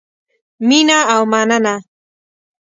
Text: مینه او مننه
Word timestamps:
مینه 0.67 0.99
او 1.13 1.21
مننه 1.31 1.75